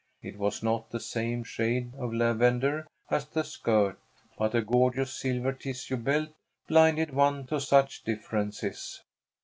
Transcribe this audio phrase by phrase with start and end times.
[0.23, 3.99] It was not the same shade of lavender as the skirt,
[4.35, 6.29] but a gorgeous silver tissue belt
[6.67, 9.03] blinded one to such differences.